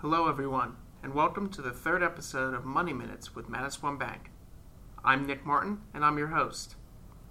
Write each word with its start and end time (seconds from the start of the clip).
Hello, 0.00 0.30
everyone, 0.30 0.76
and 1.02 1.12
welcome 1.12 1.50
to 1.50 1.60
the 1.60 1.72
third 1.72 2.02
episode 2.02 2.54
of 2.54 2.64
Money 2.64 2.94
Minutes 2.94 3.34
with 3.34 3.50
Manasquan 3.50 3.98
Bank. 3.98 4.30
I'm 5.04 5.26
Nick 5.26 5.44
Martin, 5.44 5.82
and 5.92 6.06
I'm 6.06 6.16
your 6.16 6.28
host. 6.28 6.76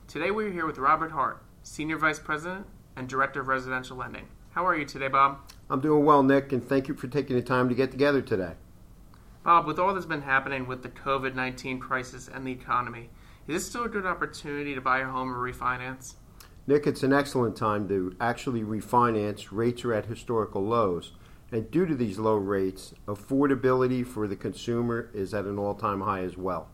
Today 0.07 0.29
we're 0.29 0.51
here 0.51 0.67
with 0.67 0.77
Robert 0.77 1.09
Hart, 1.09 1.43
Senior 1.63 1.97
Vice 1.97 2.19
President 2.19 2.67
and 2.95 3.09
Director 3.09 3.41
of 3.41 3.47
Residential 3.47 3.97
Lending. 3.97 4.27
How 4.51 4.67
are 4.67 4.77
you 4.77 4.85
today, 4.85 5.07
Bob? 5.07 5.39
I'm 5.67 5.81
doing 5.81 6.05
well, 6.05 6.21
Nick, 6.21 6.53
and 6.53 6.63
thank 6.63 6.87
you 6.87 6.93
for 6.93 7.07
taking 7.07 7.35
the 7.35 7.41
time 7.41 7.69
to 7.69 7.73
get 7.75 7.89
together 7.89 8.21
today. 8.21 8.53
Bob, 9.43 9.65
with 9.65 9.79
all 9.79 9.95
that's 9.95 10.05
been 10.05 10.21
happening 10.21 10.67
with 10.67 10.83
the 10.83 10.89
COVID 10.89 11.33
19 11.33 11.79
crisis 11.79 12.29
and 12.31 12.45
the 12.45 12.51
economy, 12.51 13.09
is 13.47 13.55
this 13.55 13.65
still 13.65 13.85
a 13.85 13.89
good 13.89 14.05
opportunity 14.05 14.75
to 14.75 14.81
buy 14.81 14.99
a 14.99 15.05
home 15.05 15.33
or 15.33 15.39
refinance? 15.39 16.13
Nick, 16.67 16.85
it's 16.85 17.01
an 17.01 17.13
excellent 17.13 17.55
time 17.55 17.87
to 17.87 18.15
actually 18.21 18.61
refinance. 18.61 19.47
Rates 19.49 19.83
are 19.85 19.95
at 19.95 20.05
historical 20.05 20.63
lows. 20.63 21.13
And 21.51 21.69
due 21.71 21.85
to 21.85 21.95
these 21.95 22.19
low 22.19 22.35
rates, 22.35 22.93
affordability 23.07 24.05
for 24.05 24.27
the 24.27 24.35
consumer 24.35 25.09
is 25.13 25.33
at 25.33 25.45
an 25.45 25.57
all 25.57 25.73
time 25.73 26.01
high 26.01 26.21
as 26.21 26.37
well. 26.37 26.69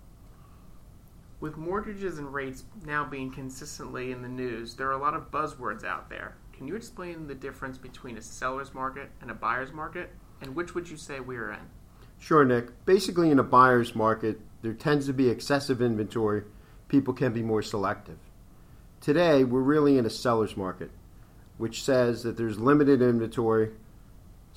With 1.39 1.57
mortgages 1.57 2.17
and 2.17 2.33
rates 2.33 2.63
now 2.85 3.05
being 3.05 3.31
consistently 3.31 4.11
in 4.11 4.21
the 4.21 4.27
news, 4.27 4.73
there 4.75 4.87
are 4.87 4.93
a 4.93 4.97
lot 4.97 5.13
of 5.13 5.31
buzzwords 5.31 5.83
out 5.83 6.09
there. 6.09 6.35
Can 6.53 6.67
you 6.67 6.75
explain 6.75 7.27
the 7.27 7.35
difference 7.35 7.77
between 7.77 8.17
a 8.17 8.21
seller's 8.21 8.73
market 8.73 9.09
and 9.21 9.29
a 9.29 9.33
buyer's 9.33 9.71
market? 9.71 10.11
And 10.41 10.55
which 10.55 10.73
would 10.73 10.89
you 10.89 10.97
say 10.97 11.19
we 11.19 11.37
are 11.37 11.51
in? 11.51 11.59
Sure, 12.17 12.45
Nick. 12.45 12.85
Basically, 12.85 13.29
in 13.29 13.39
a 13.39 13.43
buyer's 13.43 13.95
market, 13.95 14.39
there 14.61 14.73
tends 14.73 15.05
to 15.07 15.13
be 15.13 15.29
excessive 15.29 15.81
inventory. 15.81 16.43
People 16.87 17.13
can 17.13 17.33
be 17.33 17.41
more 17.41 17.61
selective. 17.61 18.17
Today, 19.01 19.43
we're 19.43 19.59
really 19.59 19.97
in 19.97 20.05
a 20.05 20.09
seller's 20.09 20.57
market, 20.57 20.91
which 21.57 21.83
says 21.83 22.23
that 22.23 22.37
there's 22.37 22.57
limited 22.57 23.01
inventory. 23.01 23.71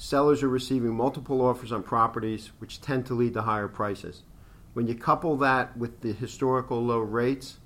Sellers 0.01 0.45
are 0.45 0.49
receiving 0.49 0.95
multiple 0.95 1.43
offers 1.43 1.73
on 1.73 1.83
properties, 1.83 2.53
which 2.61 2.81
tend 2.81 3.05
to 3.07 3.15
lead 3.15 3.35
to 3.35 3.43
higher 3.43 3.67
prices. 3.67 4.23
When 4.73 4.87
you 4.87 4.95
couple 4.95 5.37
that 5.39 5.77
with 5.77 6.03
the 6.03 6.13
historical 6.13 6.81
low 6.81 7.01
rates, 7.01 7.59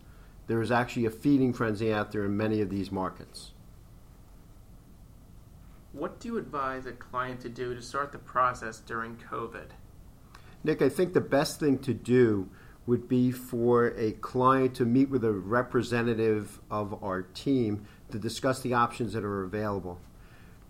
there 0.47 0.63
is 0.63 0.73
actually 0.73 1.05
a 1.05 1.11
feeding 1.11 1.53
frenzy 1.53 1.93
out 1.93 2.11
there 2.11 2.25
in 2.25 2.35
many 2.35 2.63
of 2.63 2.71
these 2.71 2.91
markets. 2.91 3.51
What 5.93 6.21
do 6.21 6.29
you 6.29 6.39
advise 6.39 6.87
a 6.87 6.93
client 6.93 7.41
to 7.43 7.51
do 7.51 7.75
to 7.75 7.83
start 7.83 8.13
the 8.13 8.19
process 8.19 8.81
during 8.81 9.17
COVID? 9.31 9.67
Nick, 10.65 10.81
I 10.81 10.89
think 10.89 11.13
the 11.13 11.21
best 11.21 11.61
thing 11.61 11.79
to 11.81 11.93
do 11.93 12.49
would 12.87 13.11
be 13.11 13.31
for 13.31 13.89
a 13.89 14.13
client 14.13 14.75
to 14.77 14.87
meet 14.87 15.11
with 15.11 15.23
a 15.23 15.33
representative 15.33 16.61
of 16.71 17.05
our 17.05 17.21
team 17.21 17.85
to 18.11 18.19
discuss 18.19 18.63
the 18.63 18.73
options 18.73 19.13
that 19.13 19.23
are 19.23 19.43
available. 19.43 20.01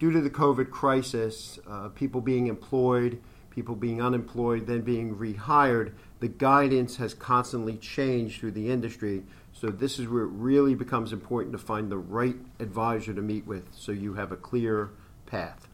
Due 0.03 0.11
to 0.11 0.21
the 0.21 0.31
COVID 0.31 0.69
crisis, 0.69 1.61
uh, 1.71 1.89
people 1.91 2.21
being 2.21 2.49
employed, 2.49 3.23
people 3.51 3.77
being 3.77 4.03
unemployed, 4.03 4.67
then 4.67 4.81
being 4.81 5.15
rehired, 5.15 5.93
the 6.19 6.27
guidance 6.27 6.97
has 6.97 7.15
constantly 7.15 7.77
changed 7.77 8.41
through 8.41 8.51
the 8.51 8.69
industry. 8.69 9.23
So, 9.53 9.69
this 9.69 10.01
is 10.01 10.09
where 10.09 10.25
it 10.25 10.31
really 10.33 10.75
becomes 10.75 11.13
important 11.13 11.53
to 11.53 11.59
find 11.59 11.89
the 11.89 11.99
right 11.99 12.35
advisor 12.59 13.15
to 13.15 13.23
meet 13.23 13.47
with 13.47 13.69
so 13.71 13.93
you 13.93 14.15
have 14.15 14.33
a 14.33 14.37
clear 14.37 14.91
path. 15.27 15.69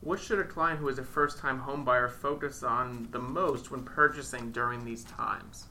What 0.00 0.20
should 0.20 0.38
a 0.38 0.44
client 0.44 0.78
who 0.78 0.88
is 0.88 1.00
a 1.00 1.04
first 1.04 1.38
time 1.38 1.60
homebuyer 1.60 2.12
focus 2.12 2.62
on 2.62 3.08
the 3.10 3.18
most 3.18 3.72
when 3.72 3.82
purchasing 3.82 4.52
during 4.52 4.84
these 4.84 5.02
times? 5.02 5.66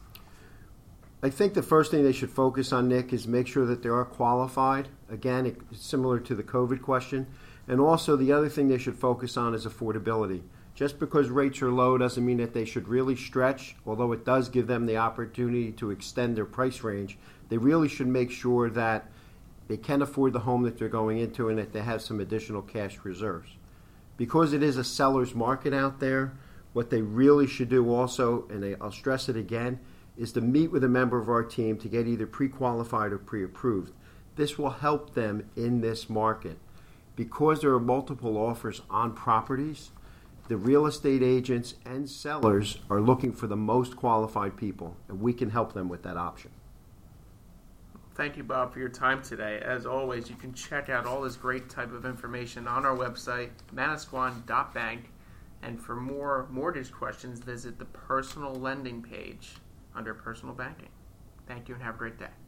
I 1.24 1.30
think 1.30 1.54
the 1.54 1.62
first 1.62 1.92
thing 1.92 2.04
they 2.04 2.12
should 2.12 2.32
focus 2.32 2.74
on, 2.74 2.88
Nick, 2.88 3.14
is 3.14 3.28
make 3.28 3.48
sure 3.48 3.66
that 3.66 3.84
they 3.84 3.90
are 3.90 4.06
qualified. 4.06 4.88
Again, 5.10 5.56
similar 5.72 6.20
to 6.20 6.34
the 6.34 6.44
COVID 6.44 6.82
question. 6.82 7.28
And 7.68 7.80
also, 7.80 8.16
the 8.16 8.32
other 8.32 8.50
thing 8.50 8.68
they 8.68 8.78
should 8.78 8.98
focus 8.98 9.38
on 9.38 9.54
is 9.54 9.66
affordability. 9.66 10.42
Just 10.74 11.00
because 11.00 11.30
rates 11.30 11.62
are 11.62 11.72
low 11.72 11.98
doesn't 11.98 12.26
mean 12.26 12.38
that 12.38 12.54
they 12.54 12.66
should 12.66 12.88
really 12.88 13.16
stretch, 13.16 13.76
although 13.86 14.12
it 14.14 14.26
does 14.26 14.50
give 14.50 14.68
them 14.68 14.88
the 14.88 14.98
opportunity 14.98 15.72
to 15.74 15.92
extend 15.92 16.36
their 16.36 16.46
price 16.46 16.82
range. 16.82 17.18
They 17.50 17.58
really 17.58 17.88
should 17.88 18.08
make 18.08 18.32
sure 18.32 18.70
that 18.72 19.06
they 19.68 19.78
can 19.78 20.02
afford 20.02 20.34
the 20.34 20.40
home 20.40 20.64
that 20.64 20.80
they're 20.80 20.90
going 20.90 21.20
into 21.20 21.50
and 21.50 21.60
that 21.60 21.72
they 21.72 21.82
have 21.82 22.02
some 22.02 22.20
additional 22.20 22.62
cash 22.62 22.98
reserves 23.04 23.50
because 24.22 24.54
it 24.54 24.62
is 24.62 24.78
a 24.78 24.84
seller's 24.84 25.34
market 25.34 25.74
out 25.74 26.00
there, 26.00 26.32
what 26.74 26.92
they 26.92 27.02
really 27.02 27.48
should 27.48 27.70
do 27.70 27.92
also, 27.92 28.48
and 28.52 28.78
I'll 28.80 28.92
stress 28.92 29.28
it 29.30 29.36
again, 29.36 29.80
is 30.22 30.32
to 30.34 30.40
meet 30.40 30.72
with 30.72 30.84
a 30.84 30.88
member 30.88 31.18
of 31.18 31.28
our 31.30 31.44
team 31.44 31.76
to 31.76 31.88
get 31.88 32.06
either 32.06 32.28
pre 32.28 32.48
qualified 32.48 33.12
or 33.12 33.18
pre 33.18 33.44
approved. 33.44 33.92
This 34.36 34.56
will 34.56 34.70
help 34.70 35.16
them 35.16 35.50
in 35.56 35.82
this 35.82 36.12
market. 36.12 36.60
Because 37.16 37.62
there 37.62 37.74
are 37.74 37.80
multiple 37.80 38.38
offers 38.38 38.84
on 38.88 39.14
properties, 39.14 39.90
the 40.48 40.58
real 40.58 40.86
estate 40.86 41.24
agents 41.24 41.74
and 41.86 42.08
sellers 42.08 42.78
are 42.88 43.02
looking 43.02 43.34
for 43.34 43.48
the 43.48 43.56
most 43.56 43.96
qualified 43.96 44.56
people, 44.56 44.96
and 45.08 45.20
we 45.20 45.34
can 45.34 45.50
help 45.50 45.74
them 45.74 45.90
with 45.90 46.04
that 46.04 46.18
option. 46.18 46.52
Thank 48.14 48.38
you, 48.38 48.44
Bob, 48.44 48.74
for 48.74 48.80
your 48.80 48.90
time 48.90 49.24
today. 49.24 49.60
As 49.64 49.88
always, 49.88 50.30
you 50.30 50.36
can 50.36 50.54
check 50.54 50.90
out 50.90 51.08
all 51.08 51.22
this 51.22 51.36
great 51.36 51.68
type 51.68 51.92
of 51.92 52.06
information 52.06 52.68
on 52.68 52.86
our 52.86 52.96
website, 52.96 53.50
manasquan.bank. 53.74 55.10
And 55.64 55.82
for 55.82 55.96
more 55.96 56.48
mortgage 56.52 56.92
questions, 56.92 57.40
visit 57.40 57.80
the 57.80 57.86
personal 57.86 58.54
lending 58.54 59.02
page 59.02 59.56
under 59.96 60.14
personal 60.14 60.54
banking. 60.56 60.90
Thank 61.48 61.68
you 61.70 61.76
and 61.76 61.84
have 61.84 61.96
a 61.96 61.98
great 61.98 62.18
day. 62.18 62.41